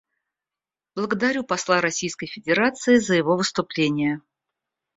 [0.95, 4.21] Благодарю посла Российской Федерации за его выступление.